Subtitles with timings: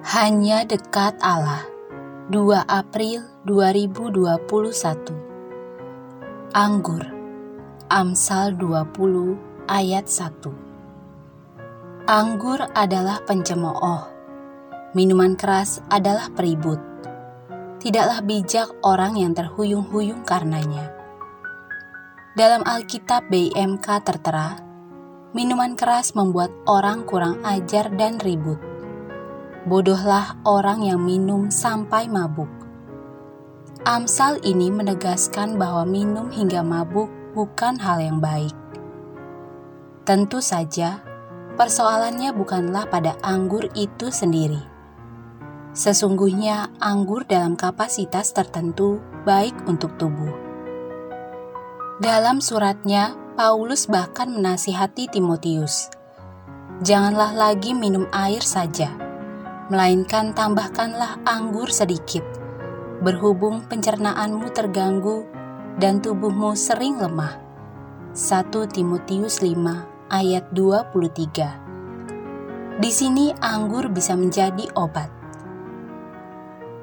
[0.00, 1.60] Hanya dekat Allah.
[2.32, 4.48] 2 April 2021.
[6.56, 7.04] Anggur.
[7.92, 12.08] Amsal 20 ayat 1.
[12.08, 14.08] Anggur adalah pencemooh.
[14.96, 16.80] Minuman keras adalah peribut.
[17.84, 20.96] Tidaklah bijak orang yang terhuyung-huyung karenanya.
[22.40, 24.64] Dalam Alkitab BIMK tertera,
[25.36, 28.69] minuman keras membuat orang kurang ajar dan ribut
[29.68, 32.48] bodohlah orang yang minum sampai mabuk.
[33.84, 38.52] Amsal ini menegaskan bahwa minum hingga mabuk bukan hal yang baik.
[40.04, 41.00] Tentu saja,
[41.56, 44.60] persoalannya bukanlah pada anggur itu sendiri.
[45.70, 50.34] Sesungguhnya, anggur dalam kapasitas tertentu baik untuk tubuh.
[52.00, 55.88] Dalam suratnya, Paulus bahkan menasihati Timotius,
[56.84, 59.09] "Janganlah lagi minum air saja."
[59.70, 62.26] Melainkan tambahkanlah anggur sedikit,
[63.06, 65.22] berhubung pencernaanmu terganggu
[65.78, 67.38] dan tubuhmu sering lemah.
[68.10, 75.06] 1 Timotius 5 ayat 23 Di sini anggur bisa menjadi obat.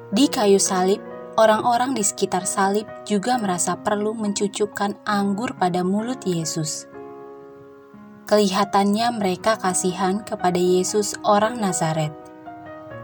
[0.08, 1.04] Di kayu salib,
[1.36, 6.88] orang-orang di sekitar salib juga merasa perlu mencucukkan anggur pada mulut Yesus.
[8.24, 12.17] Kelihatannya mereka kasihan kepada Yesus orang Nazaret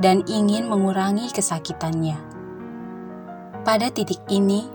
[0.03, 2.19] dan ingin mengurangi kesakitannya.
[3.62, 4.67] Pada titik ini,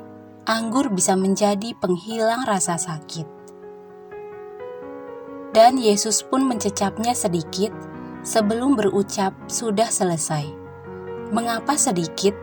[0.47, 3.27] anggur bisa menjadi penghilang rasa sakit.
[5.49, 7.73] Dan Yesus pun mencecapnya sedikit
[8.21, 10.45] sebelum berucap sudah selesai.
[11.33, 12.33] Mengapa sedikit?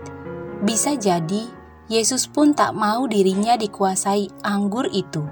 [0.63, 1.47] Bisa jadi
[1.87, 5.23] Yesus pun tak mau dirinya dikuasai anggur itu.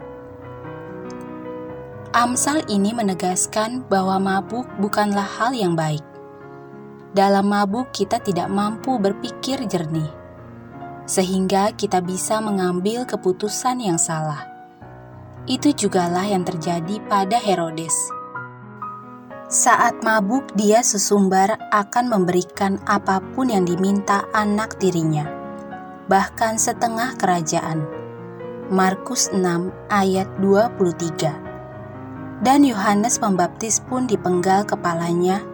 [2.15, 6.14] Amsal ini menegaskan bahwa mabuk bukanlah hal yang baik
[7.15, 10.11] dalam mabuk kita tidak mampu berpikir jernih,
[11.07, 14.51] sehingga kita bisa mengambil keputusan yang salah.
[15.47, 17.95] Itu jugalah yang terjadi pada Herodes.
[19.47, 25.31] Saat mabuk, dia sesumbar akan memberikan apa pun yang diminta anak tirinya,
[26.11, 27.87] bahkan setengah kerajaan.
[28.73, 35.45] Markus 6 ayat 23 Dan Yohanes Pembaptis pun dipenggal kepalanya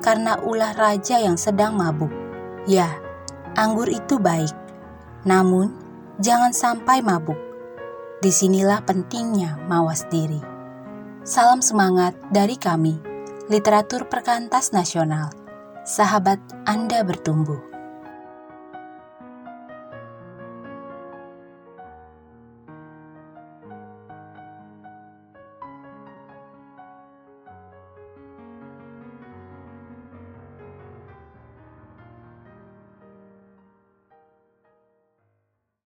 [0.00, 2.12] karena ulah raja yang sedang mabuk.
[2.68, 3.00] Ya,
[3.56, 4.52] anggur itu baik,
[5.24, 5.72] namun
[6.20, 7.38] jangan sampai mabuk.
[8.20, 10.40] Di sinilah pentingnya mawas diri.
[11.24, 13.00] Salam semangat dari kami,
[13.48, 15.32] Literatur Perkantas Nasional.
[15.88, 17.69] Sahabat Anda bertumbuh.